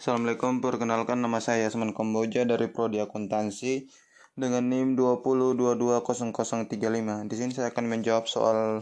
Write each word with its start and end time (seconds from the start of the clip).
Assalamualaikum, 0.00 0.64
perkenalkan 0.64 1.20
nama 1.20 1.44
saya 1.44 1.68
Asman 1.68 1.92
Komboja 1.92 2.48
dari 2.48 2.72
Prodi 2.72 3.04
Akuntansi 3.04 3.84
dengan 4.32 4.64
NIM 4.64 4.96
20220035. 4.96 7.28
Di 7.28 7.34
sini 7.36 7.52
saya 7.52 7.68
akan 7.68 7.84
menjawab 7.84 8.24
soal 8.24 8.80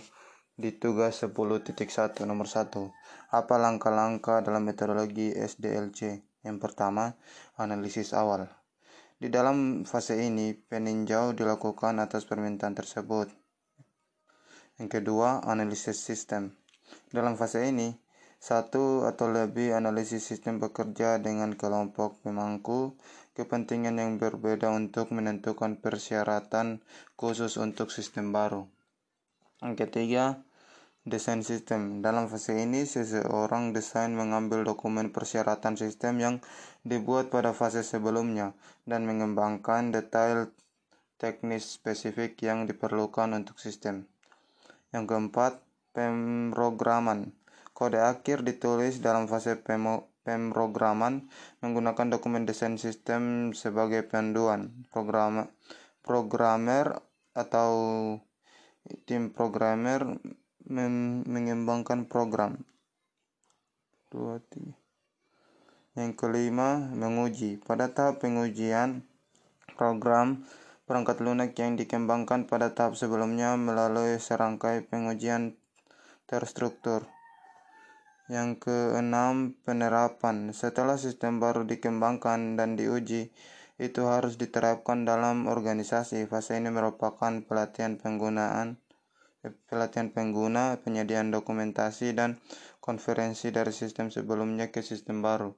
di 0.55 0.71
tugas 0.79 1.19
10.1 1.27 1.75
nomor 2.23 2.47
1. 2.47 2.71
Apa 3.35 3.55
langkah-langkah 3.59 4.47
dalam 4.47 4.63
metodologi 4.63 5.35
SDLC? 5.35 6.23
Yang 6.47 6.59
pertama, 6.63 7.19
analisis 7.59 8.15
awal. 8.15 8.47
Di 9.19 9.27
dalam 9.27 9.83
fase 9.91 10.23
ini, 10.23 10.55
peninjau 10.55 11.35
dilakukan 11.35 11.99
atas 11.99 12.31
permintaan 12.31 12.79
tersebut. 12.79 13.27
Yang 14.79 15.03
kedua, 15.03 15.43
analisis 15.43 15.99
sistem. 15.99 16.55
Dalam 17.11 17.35
fase 17.35 17.67
ini, 17.67 18.07
satu 18.39 19.03
atau 19.03 19.27
lebih 19.27 19.75
analisis 19.75 20.23
sistem 20.31 20.63
bekerja 20.63 21.19
dengan 21.19 21.59
kelompok 21.59 22.23
pemangku 22.23 22.95
kepentingan 23.39 23.99
yang 23.99 24.13
berbeda 24.19 24.71
untuk 24.75 25.15
menentukan 25.15 25.79
persyaratan 25.79 26.83
khusus 27.15 27.55
untuk 27.59 27.95
sistem 27.95 28.35
baru. 28.35 28.67
Yang 29.63 29.75
ketiga, 29.87 30.43
desain 31.07 31.43
sistem. 31.43 32.05
Dalam 32.05 32.27
fase 32.27 32.59
ini, 32.59 32.85
seseorang 32.85 33.71
desain 33.75 34.13
mengambil 34.15 34.63
dokumen 34.63 35.11
persyaratan 35.11 35.75
sistem 35.75 36.15
yang 36.19 36.35
dibuat 36.85 37.31
pada 37.33 37.55
fase 37.57 37.83
sebelumnya 37.83 38.55
dan 38.87 39.07
mengembangkan 39.07 39.91
detail 39.91 40.51
teknis 41.19 41.79
spesifik 41.79 42.39
yang 42.43 42.71
diperlukan 42.71 43.35
untuk 43.35 43.59
sistem. 43.59 44.07
Yang 44.95 45.05
keempat, 45.11 45.53
pemrograman. 45.91 47.35
Kode 47.79 48.03
akhir 48.03 48.43
ditulis 48.43 48.99
dalam 48.99 49.31
fase 49.31 49.55
pemrograman 50.27 51.31
menggunakan 51.63 52.11
dokumen 52.11 52.43
desain 52.43 52.75
sistem 52.75 53.55
sebagai 53.55 54.03
panduan. 54.03 54.83
Program 54.91 55.47
programmer 56.03 56.99
atau 57.39 57.71
tim 59.07 59.31
programmer 59.31 60.19
mengembangkan 60.67 62.11
program. 62.11 62.67
Dua. 64.11 64.43
Yang 65.95 66.13
kelima, 66.19 66.83
menguji. 66.99 67.63
Pada 67.63 67.95
tahap 67.95 68.19
pengujian 68.19 69.07
program 69.79 70.43
perangkat 70.83 71.23
lunak 71.23 71.55
yang 71.55 71.79
dikembangkan 71.79 72.51
pada 72.51 72.75
tahap 72.75 72.99
sebelumnya 72.99 73.55
melalui 73.55 74.19
serangkai 74.19 74.83
pengujian 74.83 75.55
terstruktur. 76.27 77.07
Yang 78.29 78.69
keenam, 78.69 79.57
penerapan. 79.65 80.53
Setelah 80.53 81.01
sistem 81.01 81.41
baru 81.41 81.65
dikembangkan 81.65 82.61
dan 82.61 82.77
diuji, 82.77 83.33
itu 83.81 84.05
harus 84.05 84.37
diterapkan 84.37 85.09
dalam 85.09 85.49
organisasi. 85.49 86.29
Fase 86.29 86.61
ini 86.61 86.69
merupakan 86.69 87.41
pelatihan 87.41 87.97
penggunaan, 87.97 88.77
eh, 89.49 89.55
pelatihan 89.73 90.13
pengguna, 90.13 90.77
penyediaan 90.85 91.33
dokumentasi, 91.33 92.13
dan 92.13 92.37
konferensi 92.85 93.49
dari 93.49 93.73
sistem 93.73 94.13
sebelumnya 94.13 94.69
ke 94.69 94.85
sistem 94.85 95.25
baru. 95.25 95.57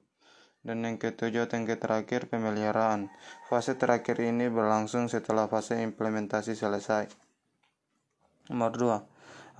Dan 0.63 0.87
yang 0.87 0.95
ketujuh 0.95 1.51
dan 1.51 1.67
terakhir, 1.67 2.31
pemeliharaan. 2.31 3.11
Fase 3.51 3.75
terakhir 3.75 4.15
ini 4.23 4.47
berlangsung 4.47 5.11
setelah 5.11 5.51
fase 5.51 5.75
implementasi 5.83 6.55
selesai. 6.55 7.11
Nomor 8.47 8.71
2 8.79 9.10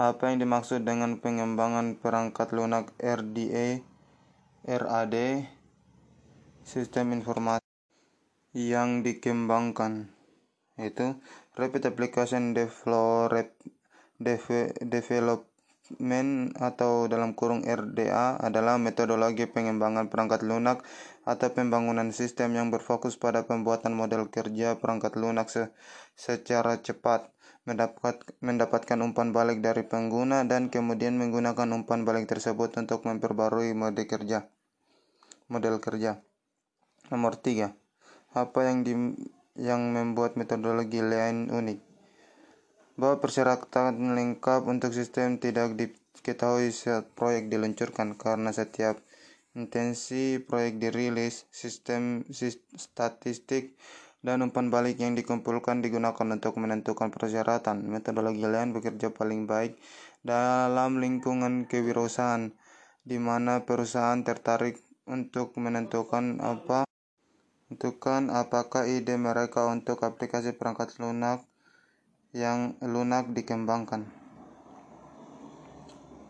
apa 0.02 0.34
yang 0.34 0.42
dimaksud 0.42 0.82
dengan 0.82 1.22
pengembangan 1.22 2.02
perangkat 2.02 2.50
lunak 2.58 2.90
RDA, 2.98 3.86
RAD, 4.66 5.16
sistem 6.66 7.14
informasi 7.14 7.62
yang 8.58 9.06
dikembangkan 9.06 10.10
itu 10.82 11.22
Rapid 11.54 11.94
Application 11.94 12.58
Development 15.92 16.56
atau 16.56 17.12
dalam 17.12 17.36
kurung 17.36 17.68
RDA 17.68 18.40
adalah 18.40 18.80
metodologi 18.80 19.44
pengembangan 19.44 20.08
perangkat 20.08 20.40
lunak 20.40 20.88
atau 21.28 21.52
pembangunan 21.52 22.16
sistem 22.16 22.56
yang 22.56 22.72
berfokus 22.72 23.20
pada 23.20 23.44
pembuatan 23.44 23.92
model 23.92 24.32
kerja 24.32 24.80
perangkat 24.80 25.20
lunak 25.20 25.52
secara 26.16 26.80
cepat 26.80 27.28
mendapat, 27.68 28.24
mendapatkan 28.40 29.04
umpan 29.04 29.36
balik 29.36 29.60
dari 29.60 29.84
pengguna 29.84 30.48
dan 30.48 30.72
kemudian 30.72 31.20
menggunakan 31.20 31.68
umpan 31.76 32.08
balik 32.08 32.32
tersebut 32.32 32.72
untuk 32.80 33.04
memperbarui 33.04 33.76
mode 33.76 34.08
kerja. 34.08 34.48
Model 35.52 35.84
kerja. 35.84 36.24
Nomor 37.12 37.36
3. 37.36 37.76
Apa 38.32 38.60
yang 38.64 38.88
di, 38.88 38.96
yang 39.60 39.92
membuat 39.92 40.40
metodologi 40.40 41.04
lain 41.04 41.52
unik? 41.52 41.91
Bahwa 43.00 43.20
persyaratan 43.24 44.16
lengkap 44.16 44.68
untuk 44.68 44.92
sistem 44.92 45.40
tidak 45.40 45.76
diketahui 45.76 46.74
saat 46.74 47.08
proyek 47.16 47.48
diluncurkan 47.48 48.16
karena 48.20 48.52
setiap 48.52 49.00
intensi 49.52 50.40
proyek 50.40 50.80
dirilis, 50.80 51.48
sistem 51.52 52.24
statistik 52.76 53.76
dan 54.22 54.46
umpan 54.46 54.70
balik 54.70 55.02
yang 55.02 55.18
dikumpulkan 55.18 55.82
digunakan 55.82 56.28
untuk 56.30 56.56
menentukan 56.62 57.10
persyaratan. 57.10 57.84
Metodologi 57.90 58.46
lain 58.46 58.72
bekerja 58.72 59.10
paling 59.12 59.50
baik 59.50 59.76
dalam 60.22 61.02
lingkungan 61.02 61.66
kewirausahaan, 61.66 62.54
di 63.02 63.18
mana 63.18 63.66
perusahaan 63.66 64.22
tertarik 64.22 64.78
untuk 65.10 65.58
menentukan 65.58 66.38
apa 66.40 66.86
menentukan 67.68 68.30
apakah 68.30 68.86
ide 68.86 69.18
mereka 69.18 69.66
untuk 69.66 70.04
aplikasi 70.06 70.54
perangkat 70.54 70.94
lunak 71.02 71.42
yang 72.32 72.80
lunak 72.84 73.32
dikembangkan. 73.36 74.08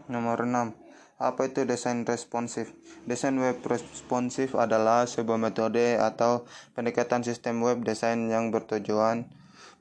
Nomor 0.10 0.44
6 0.44 0.82
apa 1.22 1.46
itu 1.46 1.70
desain 1.70 2.02
responsif? 2.02 2.74
Desain 3.06 3.38
web 3.38 3.62
responsif 3.62 4.58
adalah 4.58 5.06
sebuah 5.06 5.38
metode 5.38 6.02
atau 6.02 6.50
pendekatan 6.74 7.22
sistem 7.22 7.62
web 7.62 7.86
desain 7.86 8.18
yang 8.26 8.50
bertujuan 8.50 9.30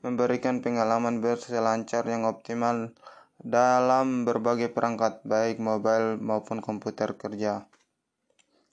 memberikan 0.05 0.61
pengalaman 0.61 1.17
berselancar 1.17 2.05
yang 2.05 2.29
optimal 2.29 2.93
dalam 3.41 4.21
berbagai 4.21 4.69
perangkat, 4.69 5.25
baik 5.25 5.57
mobile 5.57 6.21
maupun 6.21 6.61
komputer 6.61 7.17
kerja. 7.17 7.65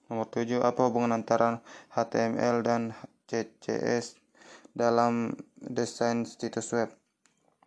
Nomor 0.05 0.29
7. 0.29 0.61
Apa 0.61 0.93
hubungan 0.93 1.17
antara 1.17 1.65
HTML 1.97 2.61
dan 2.61 2.93
CSS 3.25 4.17
dalam 4.77 5.33
desain 5.57 6.21
situs 6.29 6.69
web? 6.77 6.98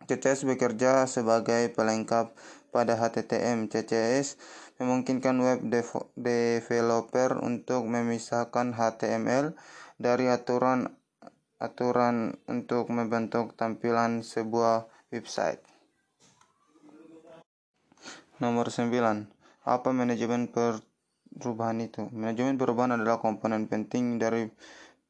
CSS 0.09 0.47
bekerja 0.47 1.07
sebagai 1.07 1.71
pelengkap 1.71 2.35
pada 2.73 2.97
HTML. 2.97 3.69
CSS 3.69 4.35
memungkinkan 4.81 5.37
web 5.39 5.59
developer 6.17 7.39
untuk 7.39 7.85
memisahkan 7.85 8.73
HTML 8.73 9.53
dari 10.01 10.27
aturan 10.27 10.89
aturan 11.61 12.35
untuk 12.51 12.91
membentuk 12.91 13.55
tampilan 13.55 14.19
sebuah 14.25 14.89
website. 15.15 15.63
Nomor 18.43 18.67
9. 18.67 18.91
Apa 19.63 19.89
manajemen 19.95 20.51
perubahan 20.51 21.79
itu? 21.79 22.11
Manajemen 22.11 22.59
perubahan 22.59 22.99
adalah 22.99 23.23
komponen 23.23 23.71
penting 23.71 24.19
dari 24.19 24.51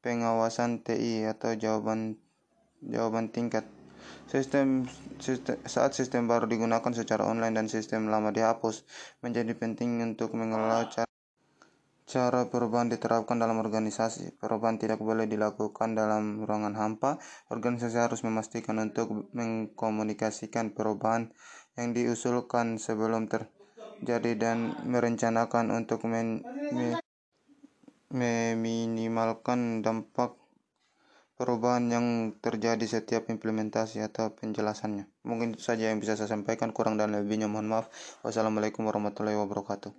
pengawasan 0.04 0.86
TI 0.86 1.26
atau 1.26 1.58
jawaban 1.58 2.20
jawaban 2.84 3.32
tingkat 3.32 3.66
Sistem, 4.28 4.88
sistem 5.22 5.60
saat 5.68 5.94
sistem 5.94 6.26
baru 6.26 6.50
digunakan 6.50 6.90
secara 6.90 7.28
online 7.28 7.54
dan 7.54 7.66
sistem 7.70 8.10
lama 8.10 8.34
dihapus, 8.34 8.82
menjadi 9.22 9.52
penting 9.54 10.02
untuk 10.02 10.34
mengelola 10.34 10.90
cara 10.90 11.08
Cara 12.04 12.44
perubahan 12.52 12.92
diterapkan 12.92 13.40
dalam 13.40 13.64
organisasi. 13.64 14.36
Perubahan 14.36 14.76
tidak 14.76 15.00
boleh 15.00 15.24
dilakukan 15.24 15.96
dalam 15.96 16.44
ruangan 16.44 16.76
hampa. 16.76 17.16
Organisasi 17.48 17.96
harus 17.96 18.20
memastikan 18.20 18.76
untuk 18.76 19.32
mengkomunikasikan 19.32 20.76
perubahan 20.76 21.32
yang 21.80 21.96
diusulkan 21.96 22.76
sebelum 22.76 23.32
terjadi 23.32 24.36
dan 24.36 24.76
merencanakan 24.84 25.72
untuk 25.72 26.04
meminimalkan 28.12 29.80
dampak 29.80 30.43
perubahan 31.34 31.84
yang 31.90 32.06
terjadi 32.38 32.86
setiap 32.86 33.26
implementasi 33.34 33.98
atau 34.08 34.32
penjelasannya. 34.38 35.04
Mungkin 35.28 35.58
itu 35.58 35.62
saja 35.66 35.90
yang 35.90 35.98
bisa 35.98 36.14
saya 36.14 36.30
sampaikan, 36.30 36.70
kurang 36.70 36.94
dan 37.00 37.10
lebihnya 37.10 37.50
mohon 37.50 37.66
maaf. 37.66 37.90
Wassalamualaikum 38.22 38.86
warahmatullahi 38.86 39.36
wabarakatuh. 39.42 39.92